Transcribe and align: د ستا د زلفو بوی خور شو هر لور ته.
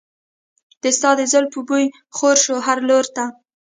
د 0.83 0.85
ستا 0.97 1.09
د 1.19 1.21
زلفو 1.31 1.59
بوی 1.67 1.85
خور 2.15 2.37
شو 2.45 2.55
هر 2.67 2.77
لور 2.89 3.05
ته. 3.15 3.25